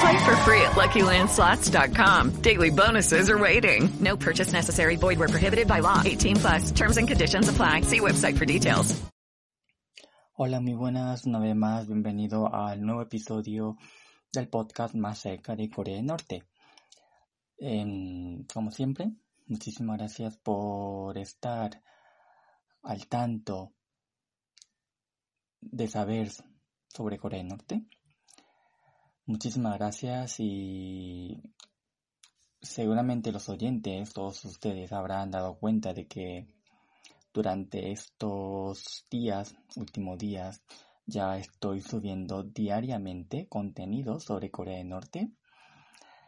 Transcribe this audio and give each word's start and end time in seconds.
Play 0.00 0.18
for 0.24 0.36
free 0.44 0.60
at 0.60 0.72
LuckyLandSlots.com. 0.72 2.42
Daily 2.42 2.70
bonuses 2.70 3.30
are 3.30 3.38
waiting. 3.38 3.88
No 4.00 4.16
purchase 4.16 4.52
necessary. 4.52 4.96
Void 4.96 5.18
where 5.18 5.28
prohibited 5.28 5.68
by 5.68 5.80
law. 5.80 6.02
18 6.04 6.36
plus. 6.36 6.70
Terms 6.72 6.96
and 6.96 7.08
conditions 7.08 7.48
apply. 7.48 7.82
See 7.82 8.00
website 8.00 8.36
for 8.36 8.44
details. 8.44 9.00
Hola, 10.38 10.60
muy 10.60 10.74
buenas. 10.74 11.24
Una 11.24 11.38
vez 11.38 11.56
más, 11.56 11.86
bienvenido 11.86 12.54
al 12.54 12.84
nuevo 12.84 13.00
episodio 13.00 13.78
del 14.30 14.48
podcast 14.48 14.94
más 14.94 15.18
cerca 15.18 15.56
de 15.56 15.70
Corea 15.70 15.96
del 15.96 16.04
Norte. 16.04 16.42
Como 18.52 18.70
siempre, 18.70 19.12
muchísimas 19.46 19.96
gracias 19.96 20.36
por 20.36 21.16
estar 21.16 21.82
al 22.82 23.06
tanto 23.06 23.72
de 25.62 25.88
saber 25.88 26.30
sobre 26.88 27.16
Corea 27.16 27.38
del 27.38 27.48
Norte. 27.48 27.86
Muchísimas 29.28 29.76
gracias 29.76 30.38
y 30.38 31.42
seguramente 32.62 33.32
los 33.32 33.48
oyentes, 33.48 34.12
todos 34.12 34.44
ustedes 34.44 34.92
habrán 34.92 35.32
dado 35.32 35.58
cuenta 35.58 35.92
de 35.92 36.06
que 36.06 36.46
durante 37.34 37.90
estos 37.90 39.04
días, 39.10 39.56
últimos 39.74 40.16
días, 40.16 40.62
ya 41.06 41.38
estoy 41.38 41.80
subiendo 41.80 42.44
diariamente 42.44 43.48
contenido 43.48 44.20
sobre 44.20 44.52
Corea 44.52 44.78
del 44.78 44.90
Norte, 44.90 45.32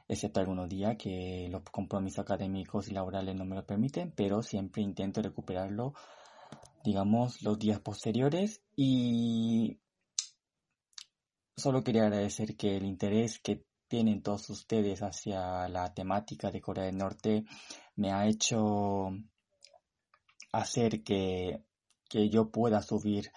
excepto 0.08 0.40
algunos 0.40 0.68
días 0.68 0.96
que 0.98 1.46
los 1.52 1.62
compromisos 1.70 2.18
académicos 2.18 2.88
y 2.88 2.94
laborales 2.94 3.36
no 3.36 3.44
me 3.44 3.54
lo 3.54 3.64
permiten, 3.64 4.10
pero 4.10 4.42
siempre 4.42 4.82
intento 4.82 5.22
recuperarlo, 5.22 5.94
digamos, 6.82 7.42
los 7.42 7.60
días 7.60 7.78
posteriores 7.78 8.60
y 8.74 9.78
solo 11.58 11.82
quería 11.82 12.04
agradecer 12.04 12.56
que 12.56 12.76
el 12.76 12.84
interés 12.84 13.40
que 13.40 13.64
tienen 13.88 14.22
todos 14.22 14.48
ustedes 14.50 15.02
hacia 15.02 15.68
la 15.68 15.92
temática 15.92 16.50
de 16.50 16.60
Corea 16.60 16.84
del 16.84 16.98
Norte 16.98 17.44
me 17.96 18.12
ha 18.12 18.26
hecho 18.26 19.10
hacer 20.52 21.02
que, 21.02 21.64
que 22.08 22.28
yo 22.28 22.50
pueda 22.50 22.80
subir 22.82 23.32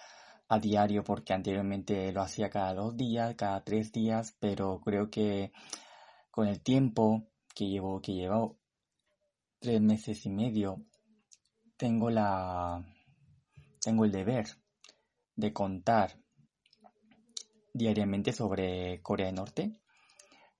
a 0.48 0.58
diario 0.58 1.02
porque 1.02 1.32
anteriormente 1.32 2.12
lo 2.12 2.22
hacía 2.22 2.50
cada 2.50 2.74
dos 2.74 2.96
días, 2.96 3.34
cada 3.34 3.64
tres 3.64 3.90
días, 3.90 4.36
pero 4.38 4.80
creo 4.80 5.10
que 5.10 5.52
con 6.30 6.46
el 6.46 6.62
tiempo 6.62 7.26
que 7.54 7.66
llevo, 7.68 8.00
que 8.00 8.12
llevo 8.12 8.58
tres 9.58 9.80
meses 9.80 10.24
y 10.26 10.30
medio, 10.30 10.84
tengo 11.76 12.10
la, 12.10 12.84
tengo 13.80 14.04
el 14.04 14.12
deber 14.12 14.46
de 15.34 15.52
contar 15.52 16.21
diariamente 17.72 18.32
sobre 18.32 19.00
Corea 19.02 19.26
del 19.26 19.36
Norte 19.36 19.72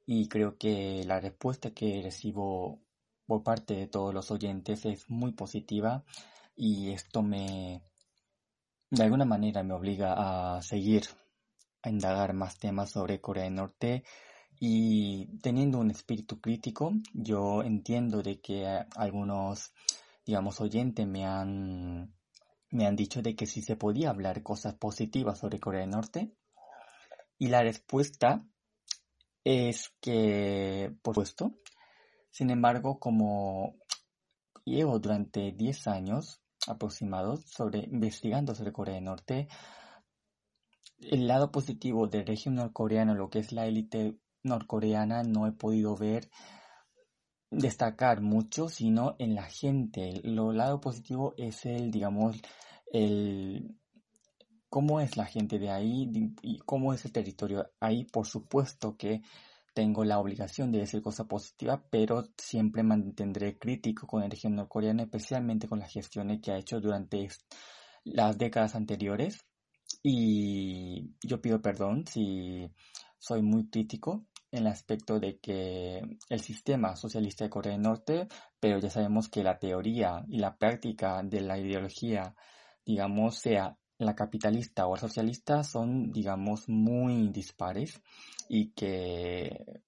y 0.06 0.28
creo 0.28 0.56
que 0.58 1.04
la 1.04 1.20
respuesta 1.20 1.72
que 1.72 2.00
recibo 2.02 2.80
por 3.26 3.42
parte 3.42 3.74
de 3.74 3.86
todos 3.86 4.12
los 4.12 4.30
oyentes 4.30 4.84
es 4.84 5.08
muy 5.08 5.32
positiva 5.32 6.04
y 6.56 6.90
esto 6.92 7.22
me 7.22 7.82
de 8.90 9.02
alguna 9.02 9.24
manera 9.24 9.62
me 9.62 9.74
obliga 9.74 10.56
a 10.56 10.62
seguir 10.62 11.04
a 11.82 11.90
indagar 11.90 12.34
más 12.34 12.58
temas 12.58 12.90
sobre 12.90 13.20
Corea 13.20 13.44
del 13.44 13.54
Norte 13.54 14.04
y 14.60 15.38
teniendo 15.38 15.78
un 15.78 15.90
espíritu 15.90 16.40
crítico 16.40 16.92
yo 17.12 17.62
entiendo 17.62 18.22
de 18.22 18.40
que 18.40 18.66
algunos 18.96 19.72
digamos 20.24 20.60
oyentes 20.60 21.06
me 21.06 21.24
han 21.26 22.14
me 22.70 22.86
han 22.86 22.96
dicho 22.96 23.22
de 23.22 23.36
que 23.36 23.46
si 23.46 23.62
se 23.62 23.76
podía 23.76 24.10
hablar 24.10 24.42
cosas 24.42 24.74
positivas 24.74 25.38
sobre 25.38 25.60
Corea 25.60 25.82
del 25.82 25.90
Norte 25.90 26.32
y 27.42 27.48
la 27.48 27.60
respuesta 27.60 28.46
es 29.42 29.92
que, 30.00 30.94
por 31.02 31.16
supuesto, 31.16 31.58
sin 32.30 32.50
embargo, 32.50 33.00
como 33.00 33.74
llevo 34.64 35.00
durante 35.00 35.50
10 35.50 35.88
años 35.88 36.40
aproximados 36.68 37.44
sobre 37.46 37.80
investigando 37.80 38.54
sobre 38.54 38.72
Corea 38.72 38.94
del 38.94 39.06
Norte, 39.06 39.48
el 41.00 41.26
lado 41.26 41.50
positivo 41.50 42.06
del 42.06 42.28
régimen 42.28 42.58
norcoreano, 42.58 43.16
lo 43.16 43.28
que 43.28 43.40
es 43.40 43.50
la 43.50 43.66
élite 43.66 44.20
norcoreana, 44.44 45.24
no 45.24 45.48
he 45.48 45.50
podido 45.50 45.96
ver 45.96 46.30
destacar 47.50 48.20
mucho, 48.20 48.68
sino 48.68 49.16
en 49.18 49.34
la 49.34 49.50
gente. 49.50 50.20
Lo 50.22 50.52
lado 50.52 50.80
positivo 50.80 51.34
es 51.36 51.66
el, 51.66 51.90
digamos, 51.90 52.40
el 52.92 53.81
cómo 54.72 55.00
es 55.02 55.18
la 55.18 55.26
gente 55.26 55.58
de 55.58 55.68
ahí 55.68 56.10
y 56.40 56.58
cómo 56.60 56.94
es 56.94 57.04
el 57.04 57.12
territorio 57.12 57.70
ahí. 57.78 58.06
Por 58.06 58.26
supuesto 58.26 58.96
que 58.96 59.20
tengo 59.74 60.02
la 60.02 60.18
obligación 60.18 60.72
de 60.72 60.78
decir 60.78 61.02
cosas 61.02 61.26
positivas, 61.26 61.82
pero 61.90 62.24
siempre 62.38 62.82
mantendré 62.82 63.58
crítico 63.58 64.06
con 64.06 64.22
el 64.22 64.30
régimen 64.30 64.56
norcoreano, 64.56 65.02
especialmente 65.02 65.68
con 65.68 65.78
las 65.78 65.92
gestiones 65.92 66.40
que 66.40 66.52
ha 66.52 66.56
hecho 66.56 66.80
durante 66.80 67.28
las 68.04 68.38
décadas 68.38 68.74
anteriores. 68.74 69.44
Y 70.02 71.16
yo 71.22 71.42
pido 71.42 71.60
perdón 71.60 72.06
si 72.06 72.66
soy 73.18 73.42
muy 73.42 73.68
crítico 73.68 74.24
en 74.50 74.60
el 74.60 74.68
aspecto 74.68 75.20
de 75.20 75.38
que 75.38 76.00
el 76.30 76.40
sistema 76.40 76.96
socialista 76.96 77.44
de 77.44 77.50
Corea 77.50 77.72
del 77.74 77.82
Norte, 77.82 78.26
pero 78.58 78.78
ya 78.78 78.88
sabemos 78.88 79.28
que 79.28 79.42
la 79.42 79.58
teoría 79.58 80.24
y 80.28 80.38
la 80.38 80.56
práctica 80.56 81.22
de 81.22 81.42
la 81.42 81.58
ideología, 81.58 82.34
digamos, 82.86 83.36
sea 83.36 83.76
la 84.04 84.14
capitalista 84.14 84.86
o 84.86 84.96
socialista 84.96 85.64
son, 85.64 86.12
digamos, 86.12 86.68
muy 86.68 87.28
dispares 87.28 88.00
y 88.48 88.72
que 88.72 89.82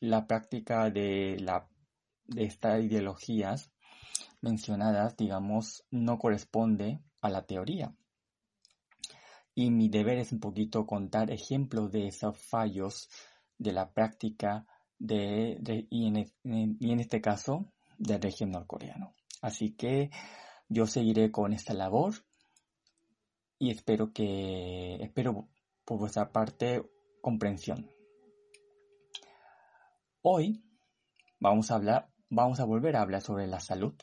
la 0.00 0.26
práctica 0.26 0.90
de, 0.90 1.36
la, 1.40 1.68
de 2.26 2.44
estas 2.44 2.82
ideologías 2.82 3.72
mencionadas, 4.40 5.16
digamos, 5.16 5.84
no 5.90 6.18
corresponde 6.18 7.00
a 7.20 7.30
la 7.30 7.46
teoría. 7.46 7.94
Y 9.54 9.70
mi 9.70 9.88
deber 9.88 10.18
es 10.18 10.32
un 10.32 10.38
poquito 10.38 10.86
contar 10.86 11.32
ejemplos 11.32 11.90
de 11.90 12.06
esos 12.06 12.38
fallos 12.38 13.08
de 13.58 13.72
la 13.72 13.92
práctica 13.92 14.66
de, 14.98 15.58
en, 15.90 16.76
y 16.80 16.92
en 16.92 17.00
este 17.00 17.20
caso 17.20 17.72
del 17.98 18.22
régimen 18.22 18.52
norcoreano. 18.52 19.14
Así 19.42 19.72
que 19.72 20.10
yo 20.68 20.86
seguiré 20.86 21.30
con 21.30 21.52
esta 21.52 21.74
labor 21.74 22.14
y 23.58 23.70
espero 23.70 24.12
que, 24.12 24.96
espero 25.02 25.48
por 25.84 25.98
vuestra 25.98 26.30
parte 26.30 26.82
comprensión. 27.20 27.90
Hoy 30.22 30.62
vamos 31.40 31.70
a 31.70 31.76
hablar, 31.76 32.10
vamos 32.28 32.60
a 32.60 32.64
volver 32.64 32.96
a 32.96 33.02
hablar 33.02 33.20
sobre 33.20 33.46
la 33.46 33.60
salud. 33.60 33.94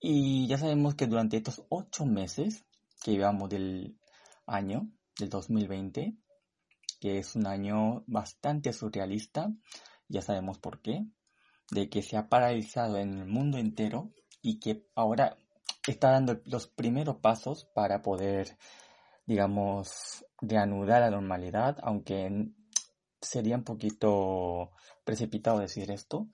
Y 0.00 0.46
ya 0.46 0.58
sabemos 0.58 0.94
que 0.94 1.06
durante 1.06 1.38
estos 1.38 1.64
ocho 1.68 2.04
meses 2.06 2.64
que 3.02 3.12
llevamos 3.12 3.48
del 3.48 3.98
año, 4.46 4.90
del 5.18 5.30
2020, 5.30 6.16
que 7.00 7.18
es 7.18 7.36
un 7.36 7.46
año 7.46 8.04
bastante 8.06 8.72
surrealista, 8.72 9.50
ya 10.08 10.22
sabemos 10.22 10.58
por 10.58 10.80
qué, 10.80 11.06
de 11.70 11.88
que 11.88 12.02
se 12.02 12.16
ha 12.16 12.28
paralizado 12.28 12.98
en 12.98 13.18
el 13.18 13.26
mundo 13.26 13.58
entero 13.58 14.12
y 14.42 14.60
que 14.60 14.86
ahora 14.94 15.36
está 15.86 16.10
dando 16.10 16.40
los 16.46 16.66
primeros 16.66 17.16
pasos 17.16 17.66
para 17.74 18.02
poder, 18.02 18.56
digamos, 19.26 20.24
reanudar 20.40 21.02
la 21.02 21.10
normalidad, 21.10 21.78
aunque 21.82 22.50
sería 23.20 23.56
un 23.56 23.64
poquito 23.64 24.70
precipitado 25.04 25.58
decir 25.58 25.90
esto. 25.90 26.28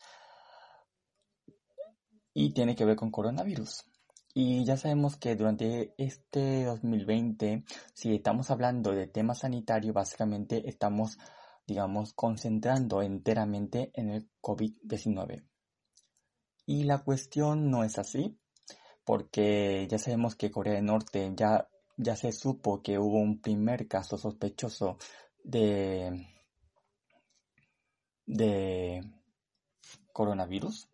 Y 2.33 2.53
tiene 2.53 2.77
que 2.77 2.85
ver 2.85 2.97
con 2.97 3.11
coronavirus. 3.11 3.85
Y 4.33 4.65
ya 4.65 4.77
sabemos 4.77 5.17
que 5.17 5.35
durante 5.35 5.95
este 5.99 6.65
2020, 6.65 7.65
si 7.93 8.15
estamos 8.15 8.51
hablando 8.51 8.93
de 8.93 9.09
tema 9.09 9.35
sanitario, 9.35 9.93
básicamente 9.93 10.69
estamos, 10.69 11.19
digamos, 11.67 12.13
concentrando 12.15 13.03
enteramente 13.03 13.91
en 13.95 14.11
el 14.11 14.31
COVID-19. 14.41 15.45
Y 16.67 16.85
la 16.85 16.99
cuestión 16.99 17.71
no 17.71 17.83
es 17.83 17.99
así, 17.99 18.39
porque 19.05 19.87
ya 19.89 19.99
sabemos 19.99 20.37
que 20.37 20.51
Corea 20.51 20.75
del 20.75 20.87
Norte 20.87 21.33
ya, 21.35 21.69
ya 21.97 22.17
se 22.17 22.33
supo 22.33 22.83
que 22.83 22.99
hubo 22.99 23.19
un 23.19 23.41
primer 23.41 23.89
caso 23.89 24.19
sospechoso 24.19 24.99
de, 25.43 26.27
de 28.27 29.03
coronavirus, 30.13 30.89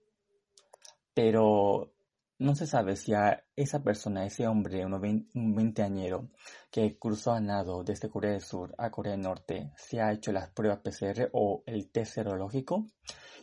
pero 1.15 1.96
no 2.39 2.55
se 2.55 2.67
sabe 2.67 2.97
si 2.97 3.15
a 3.15 3.45
esa 3.55 3.83
persona, 3.83 4.27
ese 4.27 4.47
hombre, 4.47 4.85
un 4.85 5.55
veinteañero 5.55 6.29
que 6.71 6.99
cruzó 6.99 7.33
a 7.33 7.41
nado 7.41 7.83
desde 7.83 8.11
Corea 8.11 8.33
del 8.33 8.43
Sur 8.43 8.75
a 8.77 8.91
Corea 8.91 9.13
del 9.13 9.23
Norte, 9.23 9.73
se 9.77 10.01
ha 10.01 10.13
hecho 10.13 10.33
las 10.33 10.51
pruebas 10.51 10.81
PCR 10.81 11.31
o 11.33 11.63
el 11.67 11.91
test 11.91 12.15
serológico. 12.15 12.87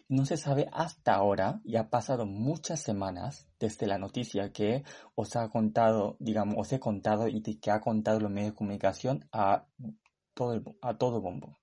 No 0.09 0.25
se 0.25 0.37
sabe 0.37 0.67
hasta 0.71 1.15
ahora, 1.15 1.61
y 1.63 1.77
ha 1.77 1.89
pasado 1.89 2.25
muchas 2.25 2.81
semanas 2.81 3.47
desde 3.59 3.87
la 3.87 3.97
noticia 3.97 4.51
que 4.51 4.83
os 5.15 5.35
ha 5.35 5.49
contado, 5.49 6.17
digamos, 6.19 6.55
os 6.57 6.71
he 6.73 6.79
contado 6.79 7.27
y 7.27 7.41
que 7.41 7.71
ha 7.71 7.81
contado 7.81 8.19
los 8.19 8.29
medios 8.29 8.51
de 8.51 8.57
comunicación 8.57 9.27
a 9.31 9.65
todo, 10.35 10.61
a 10.81 10.97
todo 10.97 11.21
bombo. 11.21 11.57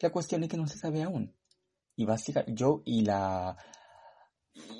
La 0.00 0.10
cuestión 0.10 0.42
es 0.42 0.50
que 0.50 0.56
no 0.56 0.66
se 0.66 0.78
sabe 0.78 1.02
aún. 1.02 1.34
Y 1.96 2.04
básicamente 2.04 2.52
yo 2.54 2.82
y 2.84 3.04
la 3.04 3.56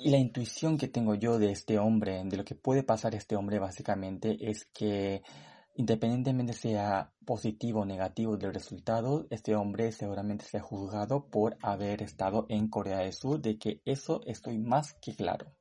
y 0.01 0.09
la 0.09 0.17
intuición 0.17 0.77
que 0.77 0.87
tengo 0.87 1.15
yo 1.15 1.39
de 1.39 1.51
este 1.51 1.77
hombre, 1.77 2.21
de 2.25 2.37
lo 2.37 2.45
que 2.45 2.55
puede 2.55 2.83
pasar 2.83 3.15
este 3.15 3.35
hombre 3.35 3.59
básicamente 3.59 4.37
es 4.49 4.65
que 4.73 5.21
independientemente 5.75 6.53
sea 6.53 7.13
positivo 7.25 7.81
o 7.81 7.85
negativo 7.85 8.35
del 8.35 8.53
resultado, 8.53 9.27
este 9.29 9.55
hombre 9.55 9.91
seguramente 9.91 10.45
sea 10.45 10.61
juzgado 10.61 11.29
por 11.29 11.57
haber 11.61 12.01
estado 12.01 12.45
en 12.49 12.67
Corea 12.67 12.99
del 12.99 13.13
Sur, 13.13 13.41
de 13.41 13.57
que 13.57 13.81
eso 13.85 14.21
estoy 14.25 14.57
más 14.57 14.93
que 15.01 15.15
claro. 15.15 15.53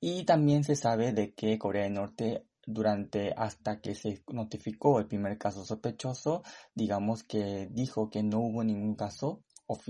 Y 0.00 0.24
también 0.24 0.64
se 0.64 0.74
sabe 0.74 1.12
de 1.12 1.32
que 1.32 1.58
Corea 1.58 1.84
del 1.84 1.94
Norte 1.94 2.46
durante 2.66 3.32
hasta 3.36 3.80
que 3.80 3.94
se 3.94 4.24
notificó 4.32 4.98
el 4.98 5.06
primer 5.06 5.38
caso 5.38 5.64
sospechoso, 5.64 6.42
digamos 6.74 7.22
que 7.22 7.68
dijo 7.70 8.10
que 8.10 8.24
no 8.24 8.40
hubo 8.40 8.64
ningún 8.64 8.96
caso 8.96 9.44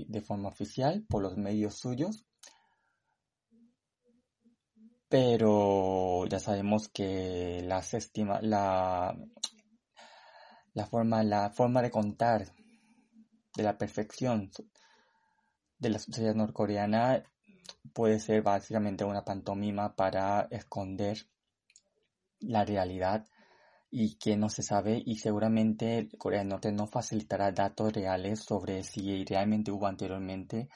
de 0.07 0.21
forma 0.21 0.49
oficial 0.49 1.03
por 1.09 1.23
los 1.23 1.35
medios 1.37 1.79
suyos, 1.79 2.26
pero 5.09 6.25
ya 6.27 6.39
sabemos 6.39 6.89
que 6.89 7.61
las 7.65 7.93
estima, 7.93 8.41
la, 8.41 9.17
la, 10.73 10.85
forma, 10.85 11.23
la 11.23 11.49
forma 11.49 11.81
de 11.81 11.91
contar 11.91 12.53
de 13.55 13.63
la 13.63 13.77
perfección 13.77 14.51
de 15.79 15.89
la 15.89 15.99
sociedad 15.99 16.35
norcoreana 16.35 17.23
puede 17.93 18.19
ser 18.19 18.41
básicamente 18.41 19.03
una 19.03 19.23
pantomima 19.23 19.95
para 19.95 20.47
esconder 20.51 21.27
la 22.39 22.65
realidad 22.65 23.25
y 23.89 24.17
que 24.17 24.35
no 24.35 24.49
se 24.49 24.63
sabe 24.63 25.01
y 25.05 25.17
seguramente 25.17 26.09
Corea 26.17 26.39
del 26.39 26.49
Norte 26.49 26.71
no 26.71 26.87
facilitará 26.87 27.51
datos 27.51 27.93
reales 27.93 28.39
sobre 28.39 28.83
si 28.83 29.23
realmente 29.23 29.71
hubo 29.71 29.87
anteriormente 29.87 30.69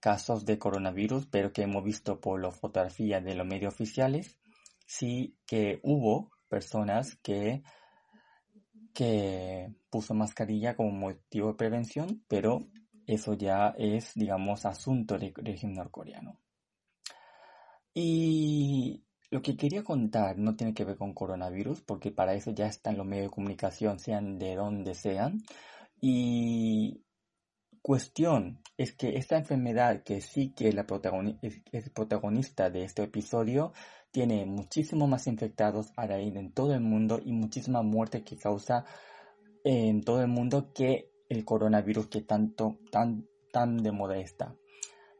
casos 0.00 0.44
de 0.44 0.58
coronavirus, 0.58 1.26
pero 1.26 1.52
que 1.52 1.62
hemos 1.62 1.84
visto 1.84 2.20
por 2.20 2.40
la 2.40 2.50
fotografía 2.50 3.20
de 3.20 3.34
los 3.34 3.46
medios 3.46 3.74
oficiales, 3.74 4.38
sí 4.86 5.36
que 5.46 5.80
hubo 5.82 6.30
personas 6.48 7.16
que, 7.16 7.62
que 8.94 9.74
puso 9.90 10.14
mascarilla 10.14 10.76
como 10.76 10.90
motivo 10.92 11.48
de 11.48 11.54
prevención, 11.54 12.24
pero 12.28 12.68
eso 13.06 13.34
ya 13.34 13.74
es, 13.78 14.12
digamos, 14.14 14.66
asunto 14.66 15.18
del 15.18 15.32
régimen 15.34 15.76
norcoreano. 15.76 16.40
Y 17.94 19.04
lo 19.30 19.42
que 19.42 19.56
quería 19.56 19.82
contar 19.82 20.38
no 20.38 20.56
tiene 20.56 20.74
que 20.74 20.84
ver 20.84 20.96
con 20.96 21.14
coronavirus, 21.14 21.82
porque 21.82 22.10
para 22.10 22.34
eso 22.34 22.50
ya 22.52 22.66
están 22.66 22.96
los 22.96 23.06
medios 23.06 23.26
de 23.26 23.34
comunicación, 23.34 23.98
sean 23.98 24.38
de 24.38 24.54
donde 24.54 24.94
sean. 24.94 25.42
Y 26.00 27.02
cuestión 27.82 28.60
es 28.76 28.92
que 28.92 29.16
esta 29.16 29.36
enfermedad, 29.36 30.02
que 30.02 30.20
sí 30.20 30.52
que 30.54 30.72
la 30.72 30.86
es, 31.42 31.90
protagonista 31.90 32.70
de 32.70 32.84
este 32.84 33.02
episodio, 33.04 33.72
tiene 34.10 34.46
muchísimo 34.46 35.06
más 35.06 35.26
infectados 35.26 35.92
a 35.96 36.06
raíz 36.06 36.34
en 36.36 36.52
todo 36.52 36.74
el 36.74 36.80
mundo 36.80 37.20
y 37.22 37.32
muchísima 37.32 37.82
muerte 37.82 38.24
que 38.24 38.36
causa 38.36 38.84
en 39.64 40.02
todo 40.02 40.22
el 40.22 40.28
mundo 40.28 40.72
que 40.72 41.10
el 41.28 41.44
coronavirus 41.44 42.06
que 42.06 42.22
tanto, 42.22 42.78
tan, 42.90 43.26
tan 43.52 43.82
de 43.82 43.92
moda 43.92 44.16
está. 44.18 44.54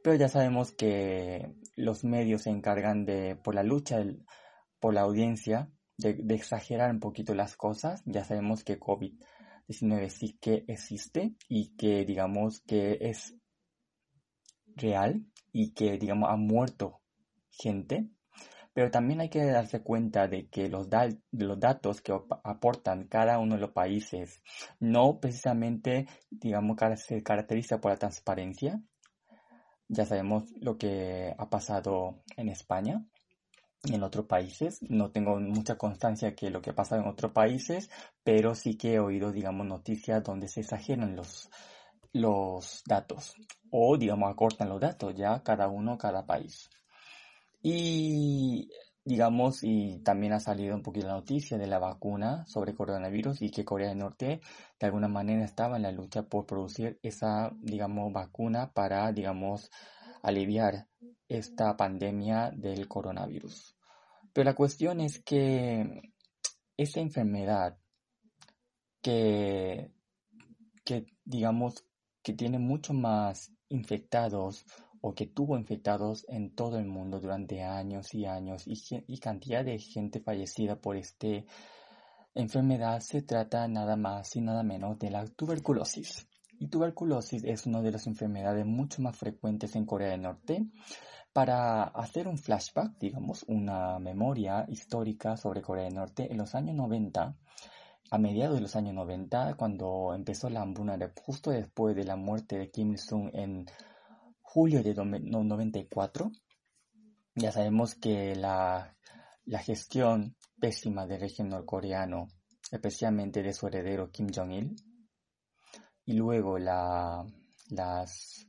Pero 0.03 0.17
ya 0.17 0.29
sabemos 0.29 0.73
que 0.73 1.55
los 1.77 2.05
medios 2.05 2.43
se 2.43 2.51
encargan 2.51 3.05
de, 3.05 3.37
por 3.37 3.55
la 3.55 3.63
lucha 3.63 4.03
por 4.81 4.95
la 4.95 5.03
audiencia, 5.03 5.71
de, 5.97 6.35
exagerar 6.35 6.91
un 6.91 7.01
poquito 7.01 7.35
las 7.35 7.57
cosas. 7.57 8.03
Ya 8.07 8.25
sabemos 8.25 8.65
que 8.65 8.79
COVID-19 9.69 10.09
sí 10.09 10.39
que 10.41 10.65
existe 10.67 11.35
y 11.49 11.77
que 11.77 12.05
digamos 12.05 12.61
que 12.61 12.99
es 13.01 13.35
real 14.77 15.27
y 15.53 15.73
que, 15.73 15.99
digamos, 15.99 16.31
ha 16.31 16.37
muerto 16.37 17.01
gente, 17.51 18.09
pero 18.73 18.91
también 18.91 19.21
hay 19.21 19.29
que 19.29 19.45
darse 19.45 19.83
cuenta 19.83 20.29
de 20.29 20.49
que 20.49 20.69
los, 20.69 20.89
los 21.33 21.61
datos 21.61 22.01
que 22.01 22.13
aportan 22.45 23.09
cada 23.09 23.39
uno 23.39 23.57
de 23.57 23.61
los 23.61 23.73
países 23.73 24.41
no 24.79 25.19
precisamente, 25.21 26.07
digamos, 26.31 26.77
se 26.97 27.23
caracteriza 27.23 27.81
por 27.81 27.91
la 27.93 27.99
transparencia. 27.99 28.81
Ya 29.89 30.05
sabemos 30.05 30.45
lo 30.61 30.77
que 30.77 31.35
ha 31.37 31.49
pasado 31.49 32.23
en 32.37 32.51
España 32.51 33.05
en 33.85 34.03
otros 34.03 34.27
países. 34.27 34.81
No 34.89 35.11
tengo 35.11 35.39
mucha 35.41 35.77
constancia 35.77 36.35
que 36.35 36.51
lo 36.51 36.61
que 36.61 36.71
ha 36.71 36.75
pasado 36.75 37.03
en 37.03 37.09
otros 37.09 37.33
países, 37.33 37.91
pero 38.25 38.55
sí 38.55 38.77
que 38.77 38.95
he 38.95 39.01
oído, 39.01 39.33
digamos, 39.33 39.67
noticias 39.67 40.23
donde 40.23 40.49
se 40.49 40.61
exageran 40.61 41.17
los, 41.17 41.49
los 42.13 42.83
datos 42.87 43.35
o 43.71 43.97
digamos 43.99 44.31
acortan 44.31 44.69
los 44.69 44.81
datos 44.81 45.15
ya 45.15 45.43
cada 45.43 45.69
uno, 45.69 45.99
cada 45.99 46.27
país. 46.27 46.71
Y 47.63 48.71
digamos, 49.05 49.61
y 49.63 50.01
también 50.01 50.35
ha 50.35 50.41
salido 50.41 50.75
un 50.75 50.83
poquito 50.83 51.07
la 51.07 51.15
noticia 51.15 51.57
de 51.57 51.67
la 51.67 51.79
vacuna 51.79 52.45
sobre 52.47 52.75
coronavirus 52.75 53.41
y 53.43 53.51
que 53.51 53.65
Corea 53.65 53.89
del 53.89 53.99
Norte 53.99 54.43
de 54.79 54.87
alguna 54.87 55.09
manera 55.09 55.45
estaba 55.45 55.77
en 55.77 55.83
la 55.83 55.93
lucha 55.93 56.25
por 56.25 56.45
producir 56.47 56.99
esa, 57.03 57.51
digamos, 57.61 58.13
vacuna 58.13 58.71
para, 58.73 59.11
digamos, 59.13 59.71
aliviar 60.23 60.89
esta 61.29 61.77
pandemia 61.77 62.51
del 62.51 62.89
coronavirus. 62.89 63.77
Pero 64.33 64.45
la 64.45 64.55
cuestión 64.55 65.01
es 65.01 65.23
que 65.23 66.13
esa 66.77 67.01
enfermedad 67.01 67.79
que, 69.03 69.93
que 70.85 71.07
digamos, 71.25 71.85
que 72.23 72.33
tiene 72.33 72.59
mucho 72.59 72.93
más 72.93 73.53
infectados 73.69 74.65
o 75.01 75.15
que 75.15 75.27
tuvo 75.27 75.57
infectados 75.57 76.25
en 76.29 76.55
todo 76.55 76.79
el 76.79 76.87
mundo 76.87 77.21
durante 77.21 77.63
años 77.63 78.15
y 78.15 78.27
años 78.27 78.65
y, 78.67 79.19
cantidad 79.19 79.65
de 79.65 79.79
gente 79.79 80.21
fallecida 80.21 80.81
por 80.81 80.97
esta 80.97 81.29
enfermedad 82.35 83.01
se 83.01 83.23
trata 83.23 83.67
nada 83.69 83.97
más 83.97 84.35
y 84.37 84.41
nada 84.41 84.63
menos 84.63 84.99
de 84.99 85.11
la 85.11 85.27
tuberculosis. 85.27 86.29
Y 86.59 86.69
tuberculosis 86.69 87.45
es 87.45 87.67
una 87.67 87.81
de 87.83 87.93
las 87.93 88.07
enfermedades 88.07 88.67
mucho 88.67 89.01
más 89.03 89.17
frecuentes 89.17 89.77
en 89.77 89.87
Corea 89.87 90.11
del 90.11 90.23
Norte. 90.23 90.67
Para 91.33 91.85
hacer 91.85 92.27
un 92.27 92.39
flashback, 92.39 92.99
digamos, 92.99 93.45
una 93.49 93.99
memoria 93.99 94.65
histórica 94.69 95.37
sobre 95.37 95.63
Corea 95.63 95.85
del 95.85 95.95
Norte, 95.95 96.31
en 96.31 96.39
los 96.39 96.55
años 96.55 96.75
90 96.75 97.37
a 98.11 98.19
mediados 98.19 98.57
de 98.57 98.63
los 98.63 98.75
años 98.77 98.95
90, 98.95 99.55
cuando 99.57 100.15
empezó 100.15 100.49
la 100.49 100.63
hambruna, 100.63 100.99
justo 101.23 101.51
después 101.51 101.95
de 101.95 102.05
la 102.05 102.17
muerte 102.17 102.59
de 102.59 102.71
Kim 102.71 102.93
Il-sung 102.93 103.31
en 103.35 103.67
julio 104.41 104.83
de 104.83 104.95
94, 104.95 106.31
ya 107.35 107.53
sabemos 107.53 107.95
que 107.95 108.35
la, 108.35 108.97
gestión 109.65 110.37
pésima 110.59 111.07
del 111.07 111.21
régimen 111.21 111.51
norcoreano, 111.51 112.29
especialmente 112.71 113.43
de 113.43 113.53
su 113.53 113.67
heredero 113.67 114.11
Kim 114.11 114.29
Jong-il, 114.35 114.75
y 116.09 116.15
luego 116.15 116.59
la, 116.59 117.27
las 117.69 118.49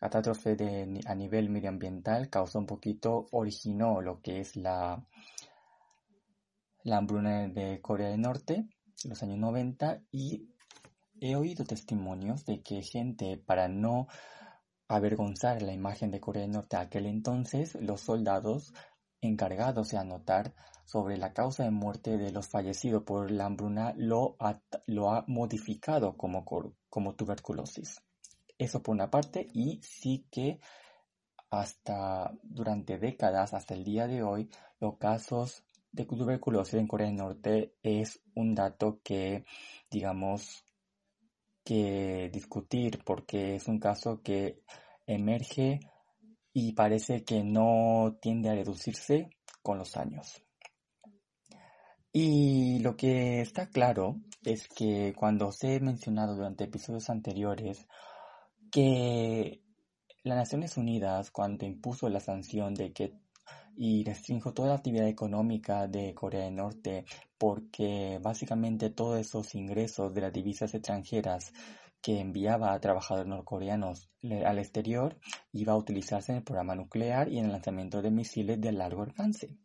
catástrofes 0.00 0.58
a 1.06 1.14
nivel 1.14 1.50
medioambiental 1.50 2.28
causó 2.28 2.58
un 2.58 2.66
poquito, 2.66 3.28
originó 3.30 4.00
lo 4.00 4.20
que 4.20 4.40
es 4.40 4.56
la, 4.56 5.06
la 6.82 6.96
hambruna 6.96 7.46
de 7.46 7.80
Corea 7.80 8.08
del 8.08 8.22
Norte, 8.22 8.66
los 9.04 9.22
años 9.22 9.38
90 9.38 10.02
y 10.10 10.48
he 11.20 11.36
oído 11.36 11.64
testimonios 11.64 12.44
de 12.44 12.60
que 12.64 12.82
gente 12.82 13.36
para 13.36 13.68
no 13.68 14.08
avergonzar 14.88 15.62
la 15.62 15.72
imagen 15.72 16.10
de 16.10 16.18
Corea 16.18 16.42
del 16.42 16.50
Norte 16.50 16.76
aquel 16.76 17.06
entonces, 17.06 17.76
los 17.76 18.00
soldados 18.00 18.74
encargados 19.20 19.90
de 19.90 19.98
anotar 19.98 20.56
sobre 20.86 21.18
la 21.18 21.32
causa 21.32 21.64
de 21.64 21.70
muerte 21.70 22.16
de 22.16 22.30
los 22.30 22.48
fallecidos 22.48 23.02
por 23.02 23.30
la 23.30 23.46
hambruna 23.46 23.92
lo 23.96 24.36
ha, 24.38 24.62
lo 24.86 25.10
ha 25.10 25.24
modificado 25.26 26.16
como, 26.16 26.44
como 26.88 27.14
tuberculosis. 27.14 28.00
Eso 28.56 28.82
por 28.82 28.94
una 28.94 29.10
parte 29.10 29.48
y 29.52 29.80
sí 29.82 30.26
que 30.30 30.60
hasta 31.50 32.32
durante 32.42 32.98
décadas, 32.98 33.52
hasta 33.52 33.74
el 33.74 33.84
día 33.84 34.06
de 34.06 34.22
hoy, 34.22 34.48
los 34.80 34.96
casos 34.96 35.64
de 35.92 36.04
tuberculosis 36.04 36.74
en 36.74 36.86
Corea 36.86 37.08
del 37.08 37.16
Norte 37.16 37.74
es 37.82 38.20
un 38.34 38.54
dato 38.54 39.00
que, 39.02 39.44
digamos, 39.90 40.64
que 41.64 42.30
discutir 42.32 43.02
porque 43.04 43.56
es 43.56 43.66
un 43.66 43.80
caso 43.80 44.22
que 44.22 44.62
emerge 45.06 45.80
y 46.52 46.72
parece 46.72 47.24
que 47.24 47.42
no 47.42 48.16
tiende 48.20 48.50
a 48.50 48.54
reducirse 48.54 49.30
con 49.62 49.78
los 49.78 49.96
años. 49.96 50.45
Y 52.18 52.78
lo 52.78 52.96
que 52.96 53.42
está 53.42 53.66
claro 53.66 54.16
es 54.42 54.68
que 54.68 55.12
cuando 55.14 55.52
se 55.52 55.74
he 55.74 55.80
mencionado 55.80 56.34
durante 56.34 56.64
episodios 56.64 57.10
anteriores 57.10 57.86
que 58.72 59.60
las 60.22 60.38
Naciones 60.38 60.78
Unidas, 60.78 61.30
cuando 61.30 61.66
impuso 61.66 62.08
la 62.08 62.20
sanción 62.20 62.72
de 62.72 62.94
que 62.94 63.12
y 63.76 64.02
restringió 64.02 64.54
toda 64.54 64.68
la 64.68 64.76
actividad 64.76 65.06
económica 65.06 65.88
de 65.88 66.14
Corea 66.14 66.46
del 66.46 66.56
Norte 66.56 67.04
porque 67.36 68.18
básicamente 68.22 68.88
todos 68.88 69.20
esos 69.20 69.54
ingresos 69.54 70.14
de 70.14 70.22
las 70.22 70.32
divisas 70.32 70.72
extranjeras 70.72 71.52
que 72.00 72.18
enviaba 72.18 72.72
a 72.72 72.80
trabajadores 72.80 73.28
norcoreanos 73.28 74.08
al 74.22 74.58
exterior 74.58 75.18
iba 75.52 75.74
a 75.74 75.76
utilizarse 75.76 76.32
en 76.32 76.38
el 76.38 76.44
programa 76.44 76.76
nuclear 76.76 77.28
y 77.30 77.40
en 77.40 77.44
el 77.44 77.52
lanzamiento 77.52 78.00
de 78.00 78.10
misiles 78.10 78.58
de 78.58 78.72
largo 78.72 79.02
alcance. 79.02 79.58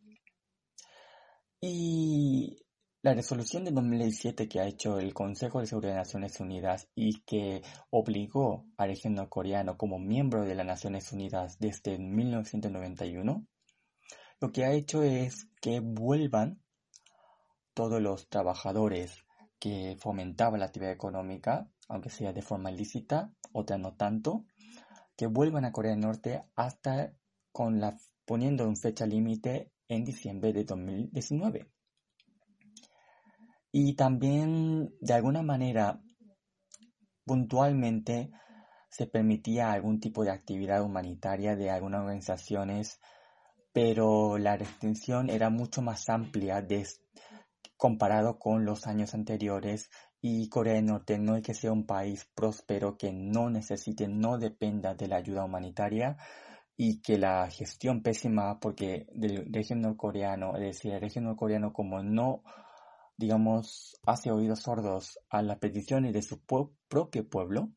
Y 1.63 2.58
la 3.03 3.13
resolución 3.13 3.63
de 3.63 3.72
2017 3.72 4.50
que 4.50 4.60
ha 4.60 4.65
hecho 4.65 4.98
el 4.98 5.13
Consejo 5.13 5.60
de 5.60 5.68
Seguridad 5.68 5.94
de 5.94 6.00
Naciones 6.00 6.39
Unidas 6.39 6.89
y 6.96 7.22
que 7.22 7.62
obligó 7.91 8.65
al 8.77 8.89
régimen 8.89 9.18
norcoreano 9.18 9.77
como 9.77 10.00
miembro 10.00 10.44
de 10.44 10.56
las 10.56 10.65
Naciones 10.65 11.12
Unidas 11.12 11.60
desde 11.60 12.00
1991, 12.00 13.46
lo 14.39 14.51
que 14.51 14.65
ha 14.65 14.74
hecho 14.74 15.03
es 15.03 15.48
que 15.62 15.82
vuelvan 15.82 16.63
todos 17.75 18.01
los 18.01 18.27
trabajadores 18.27 19.24
que 19.60 19.98
fomentaban 20.00 20.62
la 20.62 20.65
actividad 20.65 20.94
económica, 20.94 21.70
aunque 21.88 22.10
sea 22.10 22.34
de 22.34 22.41
forma 22.41 22.72
ilícita, 22.72 23.32
otra 23.53 23.77
no 23.77 23.94
tanto, 23.94 24.46
que 25.15 25.27
vuelvan 25.27 25.65
a 25.65 25.72
Corea 25.72 25.91
del 25.91 26.01
Norte 26.01 26.41
hasta 26.56 27.13
con 27.51 27.80
la 27.80 27.96
poniendo 28.25 28.68
un 28.68 28.77
fecha 28.77 29.06
límite 29.06 29.72
en 29.96 30.06
diciembre 30.06 30.54
de 30.54 30.64
2019. 30.64 31.68
Y 33.74 33.96
también, 33.96 34.94
de 35.00 35.14
alguna 35.14 35.42
manera, 35.42 36.02
puntualmente 37.26 38.32
se 38.90 39.08
permitía 39.08 39.72
algún 39.72 40.00
tipo 40.00 40.24
de 40.24 40.32
actividad 40.32 40.84
humanitaria 40.84 41.56
de 41.56 41.70
algunas 41.70 42.02
organizaciones, 42.02 43.00
pero 43.74 44.38
la 44.38 44.58
restricción 44.58 45.30
era 45.30 45.50
mucho 45.50 45.82
más 45.82 46.10
amplia 46.10 46.66
comparado 47.78 48.38
con 48.38 48.66
los 48.66 48.88
años 48.88 49.14
anteriores 49.14 49.90
y 50.22 50.50
Corea 50.50 50.76
del 50.76 50.86
Norte 50.86 51.18
no 51.18 51.36
es 51.36 51.42
que 51.42 51.54
sea 51.54 51.72
un 51.72 51.86
país 51.86 52.30
próspero 52.36 52.98
que 52.98 53.12
no 53.12 53.50
necesite, 53.50 54.08
no 54.08 54.38
dependa 54.38 54.94
de 54.94 55.08
la 55.08 55.16
ayuda 55.16 55.46
humanitaria, 55.46 56.18
y 56.78 57.01
que 57.01 57.18
la 57.18 57.50
gestión 57.50 58.01
pésima 58.01 58.60
porque 58.60 59.08
del 59.13 59.51
régimen 59.51 59.84
norcoreano, 59.84 60.56
es 60.56 60.62
decir, 60.62 60.94
el 60.94 61.01
régimen 61.01 61.30
norcoreano 61.30 61.74
como 61.74 62.01
no, 62.01 62.44
digamos, 63.18 64.00
hace 64.06 64.32
oídos 64.32 64.62
sordos 64.62 65.20
a 65.30 65.42
las 65.42 65.60
peticiones 65.60 66.13
de 66.13 66.22
su 66.22 66.42
propio 66.42 67.30
pueblo, 67.30 67.70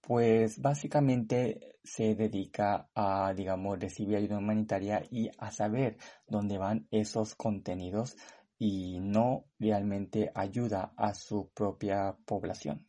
pues 0.00 0.60
básicamente 0.60 1.78
se 1.82 2.14
dedica 2.14 2.88
a, 2.94 3.32
digamos, 3.34 3.78
recibir 3.78 4.16
ayuda 4.16 4.38
humanitaria 4.38 5.02
y 5.10 5.30
a 5.38 5.50
saber 5.50 5.96
dónde 6.28 6.58
van 6.58 6.86
esos 6.90 7.34
contenidos 7.34 8.16
y 8.58 9.00
no 9.00 9.46
realmente 9.58 10.30
ayuda 10.34 10.92
a 10.96 11.14
su 11.14 11.50
propia 11.52 12.16
población. 12.24 12.86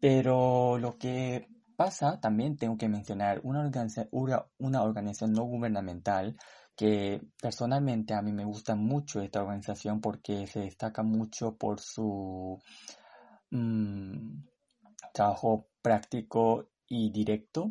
Pero 0.00 0.78
lo 0.78 0.98
que 0.98 1.48
pasa, 1.78 2.18
también 2.20 2.56
tengo 2.56 2.76
que 2.76 2.88
mencionar 2.88 3.40
una, 3.44 3.70
una 4.58 4.82
organización 4.82 5.32
no 5.32 5.44
gubernamental 5.44 6.36
que 6.74 7.20
personalmente 7.40 8.14
a 8.14 8.22
mí 8.22 8.32
me 8.32 8.44
gusta 8.44 8.74
mucho 8.74 9.20
esta 9.20 9.42
organización 9.42 10.00
porque 10.00 10.48
se 10.48 10.58
destaca 10.58 11.04
mucho 11.04 11.56
por 11.56 11.78
su 11.78 12.60
mm, 13.50 14.40
trabajo 15.12 15.68
práctico 15.80 16.68
y 16.88 17.12
directo 17.12 17.70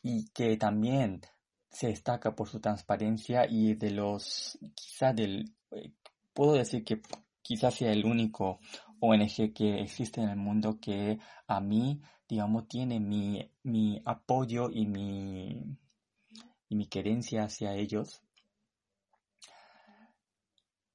y 0.00 0.28
que 0.30 0.56
también 0.56 1.20
se 1.68 1.88
destaca 1.88 2.36
por 2.36 2.48
su 2.48 2.60
transparencia 2.60 3.46
y 3.50 3.74
de 3.74 3.90
los 3.90 4.56
quizás 4.76 5.16
del 5.16 5.56
eh, 5.72 5.90
puedo 6.32 6.52
decir 6.52 6.84
que 6.84 7.02
quizás 7.42 7.74
sea 7.74 7.90
el 7.90 8.04
único 8.04 8.60
ONG 9.00 9.52
que 9.52 9.80
existe 9.82 10.20
en 10.20 10.28
el 10.28 10.36
mundo 10.36 10.78
que 10.80 11.18
a 11.48 11.60
mí 11.60 12.00
digamos, 12.28 12.68
tiene 12.68 13.00
mi, 13.00 13.50
mi 13.62 14.00
apoyo 14.04 14.70
y 14.70 14.86
mi, 14.86 15.78
y 16.68 16.76
mi 16.76 16.86
querencia 16.86 17.44
hacia 17.44 17.74
ellos. 17.74 18.22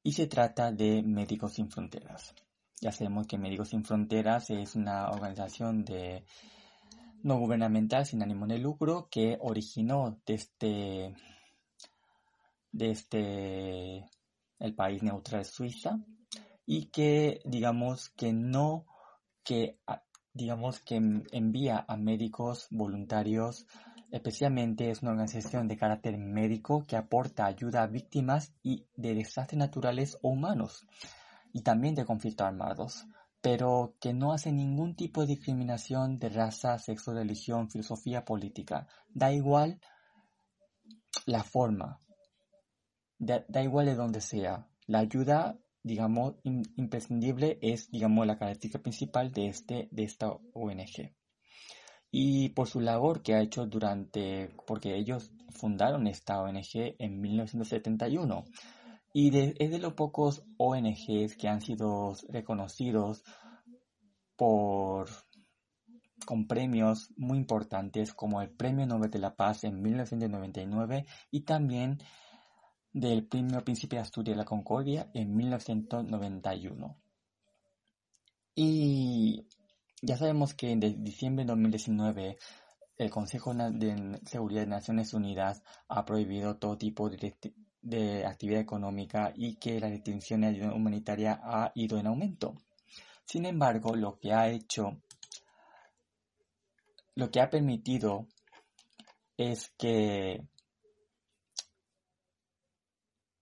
Y 0.03 0.13
se 0.13 0.27
trata 0.27 0.71
de 0.71 1.03
Médicos 1.03 1.53
Sin 1.53 1.69
Fronteras. 1.69 2.33
Ya 2.81 2.91
sabemos 2.91 3.27
que 3.27 3.37
Médicos 3.37 3.69
Sin 3.69 3.83
Fronteras 3.83 4.49
es 4.49 4.75
una 4.75 5.09
organización 5.09 5.83
de 5.83 6.23
no 7.23 7.37
gubernamental 7.37 8.05
sin 8.05 8.23
ánimo 8.23 8.47
de 8.47 8.57
lucro 8.57 9.09
que 9.11 9.37
originó 9.41 10.21
desde, 10.25 11.13
desde 12.71 14.09
el 14.59 14.73
país 14.75 15.03
neutral 15.03 15.43
Suiza 15.45 15.99
y 16.65 16.85
que 16.85 17.41
digamos 17.45 18.09
que 18.09 18.31
no 18.31 18.85
que 19.43 19.79
digamos 20.33 20.79
que 20.79 20.95
envía 20.95 21.85
a 21.87 21.97
médicos 21.97 22.67
voluntarios, 22.69 23.65
especialmente 24.11 24.89
es 24.89 25.01
una 25.01 25.11
organización 25.11 25.67
de 25.67 25.77
carácter 25.77 26.17
médico 26.17 26.85
que 26.87 26.95
aporta 26.95 27.45
ayuda 27.45 27.83
a 27.83 27.87
víctimas 27.87 28.53
y 28.63 28.87
de 28.95 29.13
desastres 29.13 29.59
naturales 29.59 30.17
o 30.21 30.29
humanos 30.29 30.87
y 31.53 31.61
también 31.61 31.95
de 31.95 32.05
conflictos 32.05 32.47
armados, 32.47 33.05
pero 33.41 33.95
que 33.99 34.13
no 34.13 34.33
hace 34.33 34.51
ningún 34.51 34.95
tipo 34.95 35.21
de 35.21 35.27
discriminación 35.27 36.19
de 36.19 36.29
raza, 36.29 36.77
sexo, 36.77 37.13
religión, 37.13 37.69
filosofía 37.69 38.25
política. 38.25 38.87
Da 39.13 39.31
igual 39.31 39.79
la 41.25 41.43
forma, 41.43 42.01
da, 43.17 43.63
igual 43.63 43.85
de 43.85 43.95
donde 43.95 44.21
sea. 44.21 44.67
La 44.87 44.99
ayuda 44.99 45.57
digamos, 45.83 46.35
imprescindible 46.43 47.57
es, 47.61 47.89
digamos, 47.89 48.27
la 48.27 48.37
característica 48.37 48.79
principal 48.79 49.31
de, 49.31 49.47
este, 49.47 49.87
de 49.91 50.03
esta 50.03 50.31
ONG. 50.53 51.13
Y 52.11 52.49
por 52.49 52.67
su 52.67 52.79
labor 52.79 53.21
que 53.21 53.35
ha 53.35 53.41
hecho 53.41 53.65
durante, 53.65 54.49
porque 54.65 54.95
ellos 54.95 55.31
fundaron 55.49 56.07
esta 56.07 56.41
ONG 56.41 56.95
en 56.97 57.21
1971. 57.21 58.45
Y 59.13 59.35
es 59.35 59.71
de 59.71 59.79
los 59.79 59.93
pocos 59.93 60.43
ONGs 60.57 61.35
que 61.37 61.47
han 61.47 61.61
sido 61.61 62.13
reconocidos 62.29 63.23
por 64.35 65.09
con 66.25 66.47
premios 66.47 67.11
muy 67.17 67.39
importantes 67.39 68.13
como 68.13 68.41
el 68.41 68.51
Premio 68.51 68.85
Nobel 68.85 69.09
de 69.09 69.19
la 69.19 69.35
Paz 69.35 69.63
en 69.63 69.81
1999 69.81 71.05
y 71.31 71.41
también 71.41 71.97
del 72.91 73.25
Premio 73.27 73.63
Príncipe 73.63 73.95
de 73.95 74.01
Asturias 74.01 74.35
de 74.35 74.43
la 74.43 74.45
Concordia 74.45 75.09
en 75.13 75.35
1991. 75.35 76.97
Y 78.55 79.45
ya 80.01 80.17
sabemos 80.17 80.53
que 80.53 80.71
en 80.71 81.03
diciembre 81.03 81.45
de 81.45 81.49
2019 81.49 82.37
el 82.97 83.09
Consejo 83.09 83.53
de 83.53 84.19
Seguridad 84.25 84.61
de 84.61 84.67
Naciones 84.67 85.13
Unidas 85.13 85.63
ha 85.87 86.05
prohibido 86.05 86.57
todo 86.57 86.77
tipo 86.77 87.09
de, 87.09 87.35
de 87.81 88.25
actividad 88.25 88.59
económica 88.59 89.31
y 89.35 89.55
que 89.55 89.79
la 89.79 89.89
restricción 89.89 90.41
de 90.41 90.47
ayuda 90.47 90.73
humanitaria 90.73 91.39
ha 91.41 91.71
ido 91.75 91.97
en 91.97 92.07
aumento. 92.07 92.55
Sin 93.23 93.45
embargo, 93.45 93.95
lo 93.95 94.19
que 94.19 94.33
ha 94.33 94.49
hecho, 94.49 95.01
lo 97.15 97.29
que 97.31 97.39
ha 97.39 97.49
permitido 97.49 98.27
es 99.37 99.69
que 99.77 100.43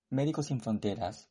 Médicos 0.09 0.47
Sin 0.47 0.61
Fronteras, 0.61 1.29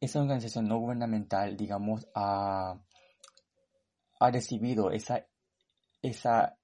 esa 0.00 0.20
organización 0.20 0.68
no 0.68 0.78
gubernamental, 0.78 1.56
digamos, 1.56 2.06
ha, 2.14 2.78
recibido 4.20 4.90
esa, 4.90 5.26
esa 6.02 6.58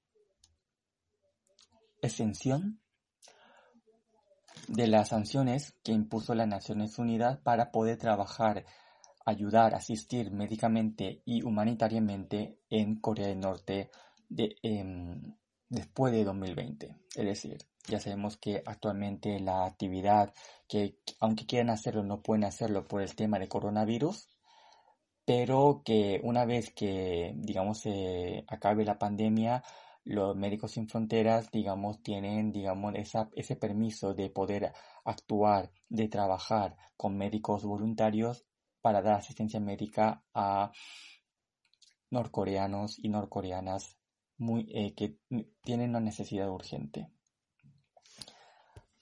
exención 2.03 2.81
de 4.69 4.87
las 4.87 5.09
sanciones 5.09 5.75
que 5.83 5.93
impuso 5.93 6.35
las 6.35 6.49
Naciones 6.49 6.99
Unidas 6.99 7.39
para 7.39 7.71
poder 7.71 7.99
trabajar, 7.99 8.65
ayudar, 9.25 9.75
asistir 9.75 10.31
médicamente 10.31 11.23
y 11.25 11.43
humanitariamente 11.43 12.59
en 12.69 13.01
Corea 13.01 13.29
del 13.29 13.41
Norte 13.41 13.91
de, 14.29 14.57
em, 14.63 15.37
después 15.69 16.13
de 16.13 16.25
2020. 16.25 16.97
Es 17.15 17.25
decir, 17.25 17.59
ya 17.89 18.01
sabemos 18.01 18.37
que 18.37 18.63
actualmente 18.65 19.41
la 19.41 19.65
actividad, 19.67 20.33
que 20.69 20.99
aunque 21.21 21.47
quieran 21.47 21.71
hacerlo, 21.71 22.03
no 22.03 22.23
pueden 22.23 22.45
hacerlo 22.45 22.87
por 22.87 23.03
el 23.03 23.15
tema 23.15 23.39
de 23.39 23.49
coronavirus, 23.49 24.29
pero 25.25 25.83
que 25.85 26.21
una 26.25 26.45
vez 26.45 26.73
que, 26.75 27.33
digamos, 27.37 27.81
se 27.81 28.45
acabe 28.49 28.85
la 28.85 28.99
pandemia, 28.99 29.63
los 30.05 30.37
médicos 30.37 30.73
sin 30.73 30.89
fronteras, 30.89 31.51
digamos, 31.51 32.03
tienen, 32.03 32.53
digamos, 32.53 32.95
ese 33.35 33.57
permiso 33.57 34.15
de 34.15 34.31
poder 34.31 34.73
actuar, 35.05 35.71
de 35.89 36.09
trabajar 36.09 36.77
con 36.97 37.17
médicos 37.17 37.65
voluntarios 37.65 38.45
para 38.81 39.01
dar 39.01 39.15
asistencia 39.15 39.61
médica 39.61 40.25
a 40.35 40.73
norcoreanos 42.11 42.99
y 42.99 43.09
norcoreanas 43.09 43.97
eh, 44.69 44.95
que 44.95 45.19
tienen 45.63 45.91
una 45.91 46.01
necesidad 46.01 46.51
urgente. 46.51 47.09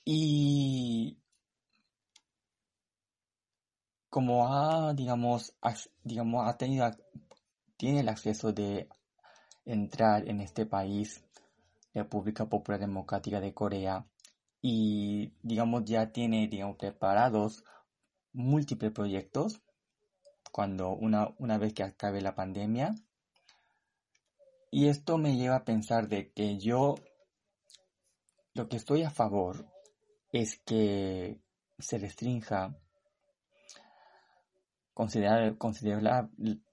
Y 0.04 1.18
como 4.08 4.48
ha, 4.48 4.92
digamos, 4.92 5.54
digamos, 6.02 6.48
ha 6.48 6.56
tenido, 6.56 6.90
tiene 7.76 8.00
el 8.00 8.08
acceso 8.08 8.52
de 8.52 8.88
entrar 9.64 10.28
en 10.28 10.40
este 10.40 10.66
país, 10.66 11.24
República 11.94 12.48
Popular 12.48 12.80
Democrática 12.80 13.40
de 13.40 13.54
Corea, 13.54 14.06
y 14.60 15.32
digamos 15.42 15.84
ya 15.84 16.12
tiene, 16.12 16.48
digamos, 16.48 16.76
preparados 16.76 17.64
múltiples 18.32 18.92
proyectos 18.92 19.62
cuando 20.52 20.90
una, 20.90 21.34
una 21.38 21.58
vez 21.58 21.72
que 21.72 21.84
acabe 21.84 22.20
la 22.20 22.34
pandemia. 22.34 22.94
Y 24.72 24.88
esto 24.88 25.18
me 25.18 25.36
lleva 25.36 25.56
a 25.56 25.64
pensar 25.64 26.08
de 26.08 26.32
que 26.32 26.58
yo 26.58 26.96
lo 28.54 28.68
que 28.68 28.76
estoy 28.76 29.02
a 29.02 29.10
favor 29.10 29.69
es 30.32 30.60
que 30.64 31.40
se 31.78 31.98
restrinja 31.98 32.76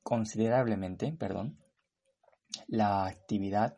considerablemente 0.03 1.13
perdón, 1.13 1.57
la 2.67 3.05
actividad 3.05 3.77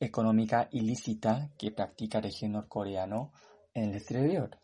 económica 0.00 0.68
ilícita 0.72 1.50
que 1.58 1.70
practica 1.70 2.18
el 2.18 2.24
régimen 2.24 2.52
norcoreano 2.52 3.32
en 3.74 3.90
el 3.90 3.96
exterior. 3.96 4.58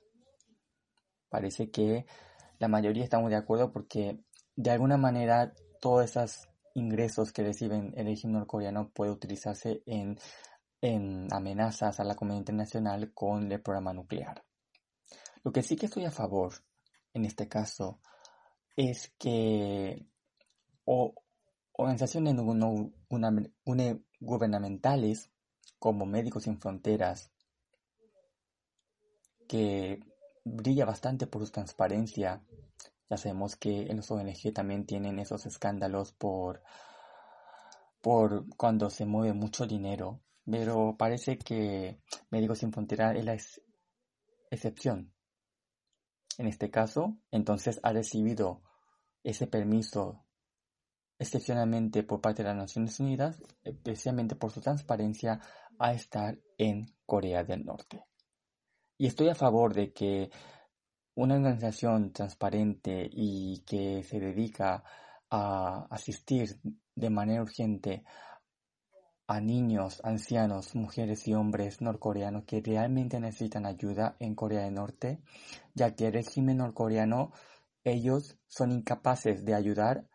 Parece 1.28 1.70
que 1.70 2.06
la 2.58 2.68
mayoría 2.68 3.04
estamos 3.04 3.30
de 3.30 3.36
acuerdo 3.36 3.72
porque 3.72 4.20
de 4.56 4.70
alguna 4.70 4.96
manera 4.96 5.52
todos 5.80 6.04
esos 6.04 6.48
ingresos 6.74 7.32
que 7.32 7.42
reciben 7.42 7.92
el 7.96 8.06
régimen 8.06 8.38
norcoreano 8.38 8.90
puede 8.90 9.10
utilizarse 9.10 9.82
en, 9.86 10.18
en 10.84 11.32
amenazas 11.32 11.98
a 11.98 12.04
la 12.04 12.14
comunidad 12.14 12.40
internacional 12.40 13.14
con 13.14 13.50
el 13.50 13.62
programa 13.62 13.94
nuclear. 13.94 14.44
Lo 15.42 15.50
que 15.50 15.62
sí 15.62 15.76
que 15.76 15.86
estoy 15.86 16.04
a 16.04 16.10
favor 16.10 16.52
en 17.14 17.24
este 17.24 17.48
caso 17.48 18.00
es 18.76 19.14
que 19.18 20.06
organizaciones 21.72 22.36
gubernamentales 24.20 25.30
como 25.78 26.04
Médicos 26.04 26.42
Sin 26.42 26.60
Fronteras, 26.60 27.30
que 29.48 30.00
brilla 30.44 30.84
bastante 30.84 31.26
por 31.26 31.46
su 31.46 31.50
transparencia. 31.50 32.44
Ya 33.08 33.16
sabemos 33.16 33.56
que 33.56 33.86
en 33.86 33.96
los 33.96 34.10
ONG 34.10 34.52
también 34.52 34.84
tienen 34.84 35.18
esos 35.18 35.46
escándalos 35.46 36.12
por, 36.12 36.62
por 38.02 38.44
cuando 38.58 38.90
se 38.90 39.06
mueve 39.06 39.32
mucho 39.32 39.66
dinero, 39.66 40.20
pero 40.50 40.96
parece 40.96 41.38
que 41.38 42.00
Médicos 42.30 42.58
Sin 42.58 42.72
Fronteras 42.72 43.16
es 43.16 43.24
la 43.24 43.36
excepción. 44.50 45.12
En 46.38 46.46
este 46.46 46.70
caso, 46.70 47.16
entonces 47.30 47.80
ha 47.82 47.92
recibido 47.92 48.62
ese 49.22 49.46
permiso 49.46 50.24
excepcionalmente 51.18 52.02
por 52.02 52.20
parte 52.20 52.42
de 52.42 52.48
las 52.48 52.56
Naciones 52.56 52.98
Unidas, 53.00 53.40
especialmente 53.62 54.34
por 54.34 54.50
su 54.50 54.60
transparencia 54.60 55.40
a 55.78 55.92
estar 55.92 56.38
en 56.58 56.86
Corea 57.06 57.44
del 57.44 57.64
Norte. 57.64 58.04
Y 58.98 59.06
estoy 59.06 59.28
a 59.28 59.34
favor 59.34 59.74
de 59.74 59.92
que 59.92 60.30
una 61.14 61.36
organización 61.36 62.12
transparente 62.12 63.08
y 63.10 63.62
que 63.64 64.02
se 64.02 64.18
dedica 64.18 64.82
a 65.30 65.86
asistir 65.90 66.60
de 66.94 67.10
manera 67.10 67.42
urgente 67.42 68.04
a 69.26 69.40
niños, 69.40 70.00
ancianos, 70.04 70.74
mujeres 70.74 71.26
y 71.28 71.34
hombres 71.34 71.80
norcoreanos 71.80 72.44
que 72.44 72.60
realmente 72.60 73.18
necesitan 73.20 73.64
ayuda 73.64 74.16
en 74.20 74.34
Corea 74.34 74.64
del 74.64 74.74
Norte, 74.74 75.20
ya 75.74 75.94
que 75.94 76.08
el 76.08 76.12
régimen 76.12 76.58
norcoreano, 76.58 77.32
ellos 77.84 78.38
son 78.46 78.72
incapaces 78.72 79.44
de 79.44 79.54
ayudar 79.54 80.08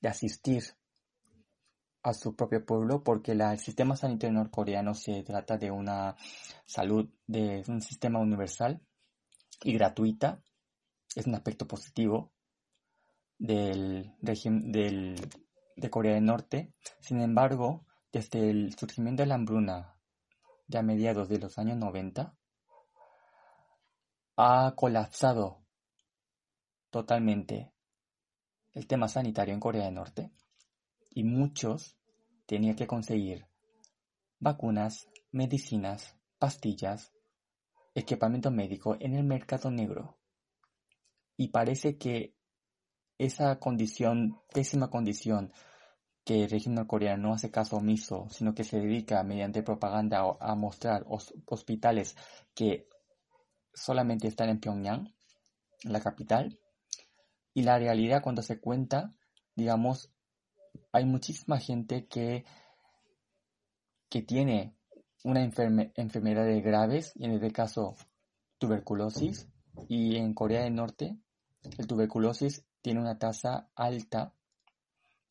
de 0.00 0.08
asistir 0.08 0.62
a 2.02 2.14
su 2.14 2.34
propio 2.34 2.64
pueblo 2.64 3.02
porque 3.04 3.32
el 3.32 3.58
sistema 3.58 3.96
sanitario 3.96 4.34
norcoreano 4.34 4.94
se 4.94 5.22
trata 5.22 5.58
de 5.58 5.70
una 5.70 6.16
salud, 6.64 7.10
de 7.26 7.62
un 7.68 7.82
sistema 7.82 8.18
universal 8.18 8.80
y 9.62 9.74
gratuita. 9.74 10.42
Es 11.14 11.26
un 11.26 11.34
aspecto 11.34 11.66
positivo 11.66 12.32
del 13.38 14.14
régimen 14.22 14.72
de 14.72 15.90
Corea 15.90 16.14
del 16.14 16.24
Norte. 16.24 16.72
Sin 17.00 17.20
embargo, 17.20 17.84
desde 18.12 18.50
el 18.50 18.74
surgimiento 18.76 19.22
de 19.22 19.28
la 19.28 19.36
hambruna 19.36 19.96
de 20.66 20.78
a 20.78 20.82
mediados 20.82 21.28
de 21.28 21.38
los 21.38 21.58
años 21.58 21.76
90, 21.76 22.36
ha 24.36 24.74
colapsado 24.76 25.64
totalmente 26.90 27.72
el 28.72 28.86
tema 28.86 29.08
sanitario 29.08 29.54
en 29.54 29.60
Corea 29.60 29.84
del 29.84 29.94
Norte 29.94 30.32
y 31.10 31.24
muchos 31.24 31.96
tenían 32.46 32.76
que 32.76 32.86
conseguir 32.86 33.46
vacunas, 34.38 35.08
medicinas, 35.30 36.16
pastillas, 36.38 37.12
equipamiento 37.94 38.50
médico 38.50 38.96
en 39.00 39.14
el 39.14 39.24
mercado 39.24 39.70
negro. 39.70 40.18
Y 41.36 41.48
parece 41.48 41.98
que 41.98 42.34
esa 43.18 43.58
condición, 43.58 44.40
pésima 44.52 44.88
condición, 44.88 45.52
que 46.30 46.44
el 46.44 46.48
régimen 46.48 46.84
coreano 46.84 47.26
no 47.26 47.34
hace 47.34 47.50
caso 47.50 47.78
omiso, 47.78 48.28
sino 48.30 48.54
que 48.54 48.62
se 48.62 48.78
dedica 48.78 49.20
mediante 49.24 49.64
propaganda 49.64 50.36
a 50.38 50.54
mostrar 50.54 51.04
hospitales 51.08 52.16
que 52.54 52.86
solamente 53.74 54.28
están 54.28 54.48
en 54.48 54.60
Pyongyang, 54.60 55.12
la 55.82 56.00
capital, 56.00 56.56
y 57.52 57.62
la 57.62 57.80
realidad 57.80 58.22
cuando 58.22 58.42
se 58.42 58.60
cuenta, 58.60 59.10
digamos, 59.56 60.12
hay 60.92 61.04
muchísima 61.04 61.58
gente 61.58 62.06
que, 62.06 62.44
que 64.08 64.22
tiene 64.22 64.76
una 65.24 65.42
enfermedad 65.42 66.44
de 66.46 66.60
graves, 66.60 67.12
y 67.16 67.24
en 67.24 67.32
este 67.32 67.50
caso 67.50 67.96
tuberculosis, 68.58 69.48
y 69.88 70.14
en 70.14 70.32
Corea 70.34 70.62
del 70.62 70.76
Norte 70.76 71.18
el 71.76 71.88
tuberculosis 71.88 72.64
tiene 72.82 73.00
una 73.00 73.18
tasa 73.18 73.68
alta 73.74 74.32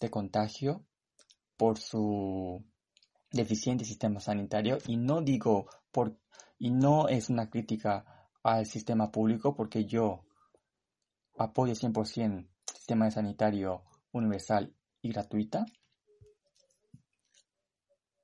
de 0.02 0.10
contagio 0.10 0.86
por 1.60 1.78
su 1.78 2.64
deficiente 3.34 3.84
sistema 3.84 4.22
sanitario 4.22 4.78
y 4.88 4.96
no 4.96 5.22
digo 5.22 5.68
por 5.92 6.18
y 6.58 6.72
no 6.72 7.10
es 7.10 7.30
una 7.30 7.50
crítica 7.50 8.30
al 8.44 8.66
sistema 8.66 9.12
público 9.12 9.54
porque 9.56 9.84
yo 9.84 10.22
apoyo 11.38 11.74
100% 11.74 12.48
sistema 12.66 13.12
sanitario 13.12 13.84
universal 14.14 14.74
y 15.02 15.12
gratuita, 15.12 15.66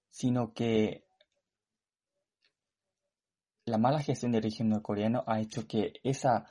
sino 0.09 0.53
que 0.53 1.05
la 3.65 3.77
mala 3.77 4.01
gestión 4.01 4.31
del 4.31 4.43
régimen 4.43 4.71
norcoreano 4.71 5.23
ha 5.27 5.41
hecho 5.41 5.67
que 5.67 5.93
esa, 6.03 6.47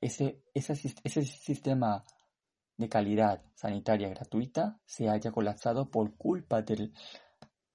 ese, 0.00 0.42
ese 0.54 1.24
sistema 1.24 2.04
de 2.78 2.88
calidad 2.88 3.42
sanitaria 3.54 4.08
gratuita 4.08 4.80
se 4.86 5.08
haya 5.10 5.30
colapsado 5.32 5.90
por 5.90 6.16
culpa 6.16 6.62
del, 6.62 6.94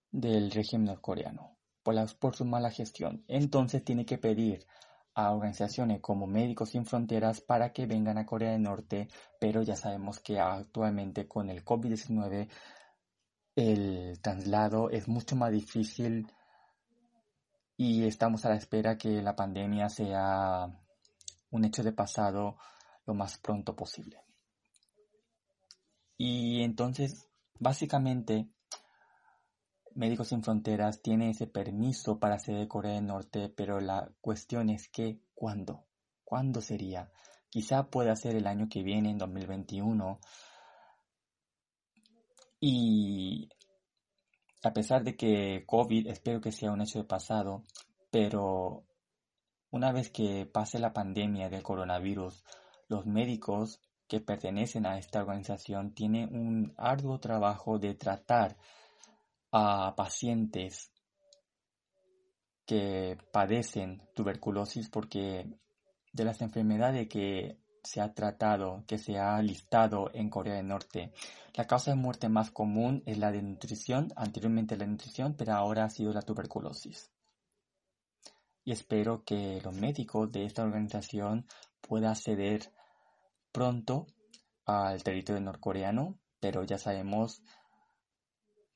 del 0.09 0.49
régimen 0.49 0.87
norcoreano, 0.87 1.57
por, 1.83 1.95
por 2.17 2.35
su 2.35 2.45
mala 2.45 2.71
gestión. 2.71 3.23
Entonces 3.27 3.83
tiene 3.83 4.05
que 4.05 4.17
pedir 4.17 4.65
a 5.13 5.31
organizaciones 5.31 5.99
como 6.01 6.25
Médicos 6.25 6.69
Sin 6.69 6.85
Fronteras 6.85 7.41
para 7.41 7.71
que 7.71 7.85
vengan 7.85 8.17
a 8.17 8.25
Corea 8.25 8.53
del 8.53 8.63
Norte, 8.63 9.09
pero 9.39 9.61
ya 9.61 9.75
sabemos 9.75 10.19
que 10.19 10.39
actualmente 10.39 11.27
con 11.27 11.49
el 11.49 11.63
COVID-19 11.63 12.49
el 13.55 14.19
traslado 14.21 14.89
es 14.89 15.07
mucho 15.07 15.35
más 15.35 15.51
difícil 15.51 16.25
y 17.77 18.05
estamos 18.05 18.45
a 18.45 18.49
la 18.49 18.55
espera 18.55 18.97
que 18.97 19.21
la 19.21 19.35
pandemia 19.35 19.89
sea 19.89 20.67
un 21.51 21.65
hecho 21.65 21.83
de 21.83 21.91
pasado 21.91 22.55
lo 23.05 23.13
más 23.13 23.37
pronto 23.37 23.75
posible. 23.75 24.22
Y 26.17 26.61
entonces, 26.63 27.27
básicamente, 27.59 28.47
Médicos 29.95 30.29
Sin 30.29 30.43
Fronteras 30.43 31.01
tiene 31.01 31.29
ese 31.29 31.47
permiso 31.47 32.19
para 32.19 32.35
hacer 32.35 32.57
de 32.57 32.67
Corea 32.67 32.93
del 32.93 33.05
Norte, 33.05 33.49
pero 33.49 33.79
la 33.79 34.11
cuestión 34.21 34.69
es 34.69 34.87
que, 34.89 35.19
¿cuándo? 35.35 35.85
¿Cuándo 36.23 36.61
sería? 36.61 37.11
Quizá 37.49 37.89
pueda 37.89 38.15
ser 38.15 38.35
el 38.35 38.47
año 38.47 38.67
que 38.69 38.81
viene, 38.81 39.11
en 39.11 39.17
2021. 39.17 40.19
Y 42.59 43.49
a 44.63 44.73
pesar 44.73 45.03
de 45.03 45.15
que 45.15 45.63
COVID 45.67 46.07
espero 46.07 46.41
que 46.41 46.51
sea 46.51 46.71
un 46.71 46.81
hecho 46.81 46.99
de 46.99 47.05
pasado, 47.05 47.63
pero 48.09 48.85
una 49.69 49.91
vez 49.91 50.09
que 50.09 50.45
pase 50.45 50.79
la 50.79 50.93
pandemia 50.93 51.49
del 51.49 51.61
coronavirus, 51.61 52.43
los 52.87 53.05
médicos 53.05 53.81
que 54.07 54.19
pertenecen 54.21 54.85
a 54.85 54.97
esta 54.97 55.21
organización 55.21 55.93
tienen 55.93 56.35
un 56.35 56.73
arduo 56.77 57.19
trabajo 57.19 57.79
de 57.79 57.95
tratar 57.95 58.57
a 59.51 59.93
pacientes 59.95 60.91
que 62.65 63.17
padecen 63.31 64.01
tuberculosis 64.15 64.89
porque 64.89 65.47
de 66.11 66.25
las 66.25 66.41
enfermedades 66.41 67.07
que 67.07 67.57
se 67.83 67.99
ha 67.99 68.13
tratado, 68.13 68.83
que 68.87 68.97
se 68.97 69.17
ha 69.17 69.41
listado 69.41 70.09
en 70.13 70.29
Corea 70.29 70.55
del 70.55 70.67
Norte, 70.67 71.11
la 71.55 71.67
causa 71.67 71.91
de 71.91 71.97
muerte 71.97 72.29
más 72.29 72.49
común 72.49 73.03
es 73.05 73.17
la 73.17 73.31
de 73.31 73.41
nutrición, 73.41 74.13
anteriormente 74.15 74.77
la 74.77 74.87
nutrición, 74.87 75.35
pero 75.35 75.53
ahora 75.53 75.85
ha 75.85 75.89
sido 75.89 76.13
la 76.13 76.21
tuberculosis. 76.21 77.11
Y 78.63 78.71
espero 78.71 79.23
que 79.25 79.59
los 79.61 79.75
médicos 79.75 80.31
de 80.31 80.45
esta 80.45 80.63
organización 80.63 81.45
puedan 81.81 82.11
acceder 82.11 82.71
pronto 83.53 84.07
al 84.65 85.01
territorio 85.03 85.41
norcoreano, 85.41 86.19
pero 86.41 86.63
ya 86.63 86.77
sabemos 86.77 87.41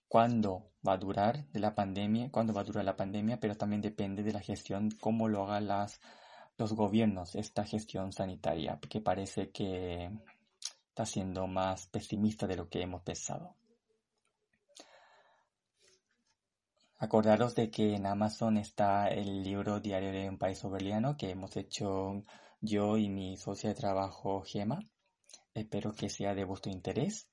cuándo 0.07 0.71
va 0.87 0.93
a 0.93 0.97
durar 0.97 1.47
de 1.49 1.59
la 1.59 1.75
pandemia, 1.75 2.31
cuándo 2.31 2.53
va 2.53 2.61
a 2.61 2.63
durar 2.63 2.85
la 2.85 2.95
pandemia, 2.95 3.39
pero 3.41 3.55
también 3.55 3.81
depende 3.81 4.23
de 4.23 4.31
la 4.31 4.39
gestión, 4.39 4.91
cómo 5.01 5.27
lo 5.27 5.43
hagan 5.43 5.67
los 6.57 6.73
gobiernos, 6.73 7.35
esta 7.35 7.65
gestión 7.65 8.13
sanitaria, 8.13 8.79
que 8.89 9.01
parece 9.01 9.51
que 9.51 10.09
está 10.87 11.05
siendo 11.05 11.47
más 11.47 11.87
pesimista 11.87 12.47
de 12.47 12.55
lo 12.55 12.69
que 12.69 12.81
hemos 12.81 13.01
pensado. 13.01 13.55
Acordaros 16.99 17.53
de 17.53 17.69
que 17.69 17.93
en 17.93 18.07
Amazon 18.07 18.57
está 18.57 19.07
el 19.07 19.43
libro 19.43 19.79
Diario 19.79 20.11
de 20.11 20.27
un 20.27 20.39
país 20.39 20.57
soberano 20.57 21.15
que 21.15 21.29
hemos 21.29 21.55
hecho 21.55 22.23
yo 22.61 22.97
y 22.97 23.09
mi 23.09 23.37
socia 23.37 23.69
de 23.69 23.75
trabajo 23.75 24.41
Gema. 24.41 24.79
Espero 25.53 25.93
que 25.93 26.09
sea 26.09 26.35
de 26.35 26.43
vuestro 26.43 26.71
interés. 26.71 27.27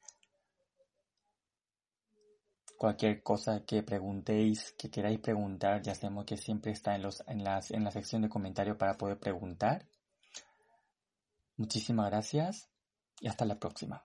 Cualquier 2.76 3.22
cosa 3.22 3.64
que 3.64 3.82
preguntéis, 3.82 4.72
que 4.78 4.90
queráis 4.90 5.20
preguntar, 5.20 5.82
ya 5.82 5.94
sabemos 5.94 6.24
que 6.24 6.36
siempre 6.36 6.72
está 6.72 6.94
en, 6.94 7.02
los, 7.02 7.22
en, 7.26 7.44
las, 7.44 7.70
en 7.70 7.84
la 7.84 7.90
sección 7.90 8.22
de 8.22 8.28
comentarios 8.28 8.76
para 8.76 8.96
poder 8.96 9.18
preguntar. 9.18 9.86
Muchísimas 11.56 12.10
gracias 12.10 12.68
y 13.20 13.28
hasta 13.28 13.44
la 13.44 13.58
próxima. 13.58 14.04